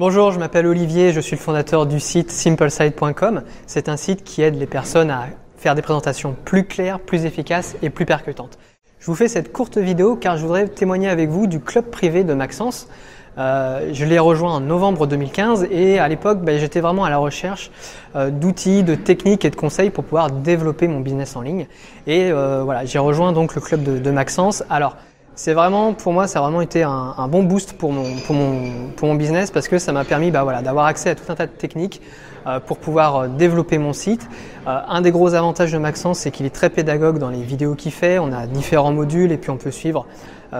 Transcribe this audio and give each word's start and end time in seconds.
Bonjour, 0.00 0.32
je 0.32 0.38
m'appelle 0.38 0.66
Olivier, 0.66 1.12
je 1.12 1.20
suis 1.20 1.36
le 1.36 1.42
fondateur 1.42 1.84
du 1.84 2.00
site 2.00 2.30
simplesite.com. 2.30 3.42
C'est 3.66 3.86
un 3.90 3.98
site 3.98 4.24
qui 4.24 4.40
aide 4.40 4.58
les 4.58 4.64
personnes 4.64 5.10
à 5.10 5.26
faire 5.58 5.74
des 5.74 5.82
présentations 5.82 6.34
plus 6.46 6.64
claires, 6.64 7.00
plus 7.00 7.26
efficaces 7.26 7.76
et 7.82 7.90
plus 7.90 8.06
percutantes. 8.06 8.58
Je 8.98 9.04
vous 9.04 9.14
fais 9.14 9.28
cette 9.28 9.52
courte 9.52 9.76
vidéo 9.76 10.16
car 10.16 10.38
je 10.38 10.42
voudrais 10.42 10.68
témoigner 10.68 11.10
avec 11.10 11.28
vous 11.28 11.46
du 11.46 11.60
club 11.60 11.90
privé 11.90 12.24
de 12.24 12.32
Maxence. 12.32 12.88
Euh, 13.36 13.90
je 13.92 14.06
l'ai 14.06 14.18
rejoint 14.18 14.54
en 14.54 14.60
novembre 14.60 15.06
2015 15.06 15.68
et 15.70 15.98
à 15.98 16.08
l'époque 16.08 16.40
ben, 16.40 16.58
j'étais 16.58 16.80
vraiment 16.80 17.04
à 17.04 17.10
la 17.10 17.18
recherche 17.18 17.70
euh, 18.16 18.30
d'outils, 18.30 18.82
de 18.82 18.94
techniques 18.94 19.44
et 19.44 19.50
de 19.50 19.56
conseils 19.56 19.90
pour 19.90 20.04
pouvoir 20.04 20.30
développer 20.30 20.88
mon 20.88 21.00
business 21.00 21.36
en 21.36 21.42
ligne. 21.42 21.66
Et 22.06 22.32
euh, 22.32 22.62
voilà, 22.64 22.86
j'ai 22.86 22.98
rejoint 22.98 23.32
donc 23.32 23.54
le 23.54 23.60
club 23.60 23.82
de 24.00 24.10
Maxence. 24.10 24.64
Alors 24.70 24.96
c'est 25.42 25.54
vraiment, 25.54 25.94
pour 25.94 26.12
moi, 26.12 26.26
ça 26.26 26.38
a 26.38 26.42
vraiment 26.42 26.60
été 26.60 26.82
un, 26.82 27.26
bon 27.28 27.42
boost 27.42 27.72
pour 27.72 27.92
mon, 27.92 29.14
business 29.14 29.50
parce 29.50 29.68
que 29.68 29.78
ça 29.78 29.90
m'a 29.90 30.04
permis 30.04 30.30
bah, 30.30 30.42
voilà, 30.42 30.60
d'avoir 30.60 30.84
accès 30.84 31.08
à 31.08 31.14
tout 31.14 31.32
un 31.32 31.34
tas 31.34 31.46
de 31.46 31.52
techniques 31.52 32.02
euh, 32.46 32.60
pour 32.60 32.76
pouvoir 32.76 33.16
euh, 33.16 33.28
développer 33.28 33.78
mon 33.78 33.94
site. 33.94 34.28
Euh, 34.66 34.78
un 34.86 35.00
des 35.00 35.10
gros 35.10 35.32
avantages 35.32 35.72
de 35.72 35.78
Maxence, 35.78 36.18
c'est 36.18 36.30
qu'il 36.30 36.44
est 36.44 36.54
très 36.54 36.68
pédagogue 36.68 37.16
dans 37.16 37.30
les 37.30 37.40
vidéos 37.40 37.74
qu'il 37.74 37.90
fait. 37.90 38.18
On 38.18 38.34
a 38.34 38.46
différents 38.46 38.92
modules 38.92 39.32
et 39.32 39.38
puis 39.38 39.48
on 39.48 39.56
peut 39.56 39.70
suivre 39.70 40.04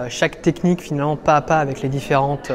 chaque 0.07 0.41
technique 0.41 0.81
finalement 0.81 1.15
pas 1.17 1.35
à 1.35 1.41
pas 1.41 1.59
avec 1.59 1.83
les 1.83 1.89
différentes 1.89 2.51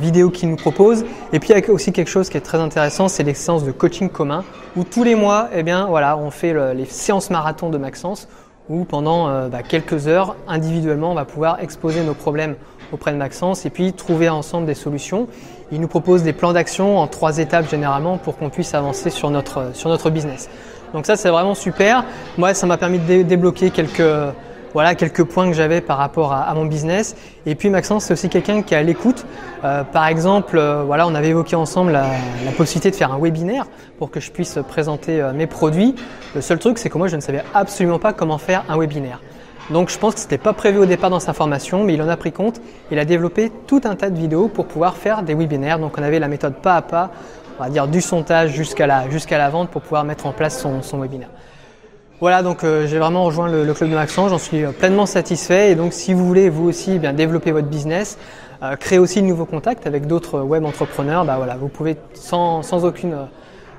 vidéos 0.00 0.30
qu'il 0.30 0.50
nous 0.50 0.56
propose. 0.56 1.04
Et 1.32 1.38
puis 1.38 1.50
il 1.50 1.56
y 1.56 1.64
a 1.64 1.70
aussi 1.70 1.92
quelque 1.92 2.10
chose 2.10 2.30
qui 2.30 2.36
est 2.36 2.40
très 2.40 2.58
intéressant, 2.58 3.06
c'est 3.06 3.22
les 3.22 3.34
séances 3.34 3.64
de 3.64 3.70
coaching 3.70 4.08
commun 4.08 4.42
où 4.74 4.82
tous 4.82 5.04
les 5.04 5.14
mois, 5.14 5.50
eh 5.54 5.62
bien, 5.62 5.86
voilà, 5.86 6.16
on 6.16 6.30
fait 6.32 6.52
le, 6.54 6.72
les 6.72 6.86
séances 6.86 7.30
marathon 7.30 7.68
de 7.68 7.76
Maxence 7.78 8.28
où 8.68 8.84
pendant 8.84 9.28
euh, 9.28 9.48
bah, 9.48 9.62
quelques 9.62 10.08
heures, 10.08 10.36
individuellement, 10.46 11.12
on 11.12 11.14
va 11.14 11.24
pouvoir 11.24 11.60
exposer 11.60 12.02
nos 12.02 12.14
problèmes 12.14 12.56
auprès 12.92 13.12
de 13.12 13.16
Maxence 13.16 13.66
et 13.66 13.70
puis 13.70 13.92
trouver 13.92 14.28
ensemble 14.28 14.66
des 14.66 14.74
solutions. 14.74 15.28
Il 15.72 15.80
nous 15.80 15.88
propose 15.88 16.22
des 16.22 16.32
plans 16.32 16.52
d'action 16.52 16.98
en 16.98 17.06
trois 17.06 17.38
étapes 17.38 17.68
généralement 17.68 18.16
pour 18.16 18.36
qu'on 18.36 18.50
puisse 18.50 18.74
avancer 18.74 19.10
sur 19.10 19.30
notre, 19.30 19.74
sur 19.74 19.90
notre 19.90 20.10
business. 20.10 20.48
Donc 20.94 21.04
ça, 21.04 21.16
c'est 21.16 21.28
vraiment 21.28 21.54
super. 21.54 22.04
Moi, 22.38 22.54
ça 22.54 22.66
m'a 22.66 22.78
permis 22.78 22.98
de 22.98 23.22
débloquer 23.22 23.70
quelques 23.70 24.02
voilà 24.74 24.94
quelques 24.94 25.24
points 25.24 25.46
que 25.48 25.54
j'avais 25.54 25.80
par 25.80 25.98
rapport 25.98 26.32
à, 26.32 26.52
mon 26.54 26.66
business. 26.66 27.16
Et 27.46 27.54
puis 27.54 27.70
Maxence, 27.70 28.04
c'est 28.04 28.12
aussi 28.12 28.28
quelqu'un 28.28 28.62
qui 28.62 28.74
est 28.74 28.76
à 28.76 28.82
l'écoute. 28.82 29.24
Euh, 29.64 29.84
par 29.84 30.06
exemple, 30.06 30.58
euh, 30.58 30.82
voilà, 30.84 31.06
on 31.06 31.14
avait 31.14 31.28
évoqué 31.28 31.56
ensemble 31.56 31.92
la, 31.92 32.06
la, 32.44 32.52
possibilité 32.52 32.90
de 32.90 32.96
faire 32.96 33.12
un 33.12 33.18
webinaire 33.18 33.66
pour 33.98 34.10
que 34.10 34.20
je 34.20 34.30
puisse 34.30 34.58
présenter 34.68 35.20
euh, 35.20 35.32
mes 35.32 35.46
produits. 35.46 35.94
Le 36.34 36.40
seul 36.40 36.58
truc, 36.58 36.78
c'est 36.78 36.90
que 36.90 36.98
moi, 36.98 37.08
je 37.08 37.16
ne 37.16 37.20
savais 37.20 37.42
absolument 37.54 37.98
pas 37.98 38.12
comment 38.12 38.38
faire 38.38 38.64
un 38.68 38.78
webinaire. 38.78 39.20
Donc 39.70 39.90
je 39.90 39.98
pense 39.98 40.14
que 40.14 40.20
ce 40.20 40.24
n'était 40.24 40.38
pas 40.38 40.54
prévu 40.54 40.78
au 40.78 40.86
départ 40.86 41.10
dans 41.10 41.20
sa 41.20 41.34
formation, 41.34 41.84
mais 41.84 41.94
il 41.94 42.00
en 42.00 42.08
a 42.08 42.16
pris 42.16 42.32
compte. 42.32 42.60
Il 42.90 42.98
a 42.98 43.04
développé 43.04 43.52
tout 43.66 43.82
un 43.84 43.96
tas 43.96 44.08
de 44.08 44.18
vidéos 44.18 44.48
pour 44.48 44.66
pouvoir 44.66 44.96
faire 44.96 45.22
des 45.22 45.34
webinaires. 45.34 45.78
Donc 45.78 45.98
on 45.98 46.02
avait 46.02 46.18
la 46.18 46.28
méthode 46.28 46.54
pas 46.54 46.76
à 46.76 46.82
pas, 46.82 47.10
on 47.58 47.64
va 47.64 47.68
dire 47.68 47.86
du 47.86 48.00
sondage 48.00 48.52
jusqu'à 48.52 48.86
la, 48.86 49.10
jusqu'à 49.10 49.36
la 49.36 49.50
vente 49.50 49.68
pour 49.68 49.82
pouvoir 49.82 50.04
mettre 50.04 50.24
en 50.24 50.32
place 50.32 50.58
son, 50.58 50.80
son 50.80 51.00
webinaire. 51.00 51.28
Voilà, 52.20 52.42
donc 52.42 52.64
euh, 52.64 52.88
j'ai 52.88 52.98
vraiment 52.98 53.22
rejoint 53.24 53.48
le, 53.48 53.72
club 53.74 53.90
de 53.90 53.94
Maxence, 53.94 54.30
j'en 54.30 54.38
suis 54.38 54.64
euh, 54.64 54.72
pleinement 54.72 55.06
satisfait 55.06 55.70
et 55.70 55.74
donc 55.76 55.92
si 55.92 56.14
vous 56.14 56.26
voulez 56.26 56.48
vous 56.48 56.68
aussi 56.68 56.94
eh 56.94 56.98
bien 56.98 57.12
développer 57.12 57.52
votre 57.52 57.68
business, 57.68 58.18
euh, 58.60 58.74
créer 58.74 58.98
aussi 58.98 59.22
de 59.22 59.26
nouveaux 59.26 59.44
contacts 59.44 59.86
avec 59.86 60.08
d'autres 60.08 60.40
web 60.40 60.64
entrepreneurs, 60.64 61.24
bah 61.24 61.36
voilà, 61.36 61.56
vous 61.56 61.68
pouvez 61.68 61.96
sans, 62.14 62.84
aucune 62.84 63.16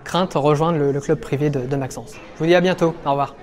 crainte 0.05 0.35
rejoindre 0.35 0.77
le, 0.77 0.99
club 1.01 1.19
privé 1.19 1.49
de 1.49 1.75
Maxence. 1.75 2.13
Je 2.35 2.39
vous 2.39 2.45
dis 2.45 2.55
à 2.55 2.61
bientôt, 2.61 2.95
au 3.05 3.09
revoir. 3.09 3.35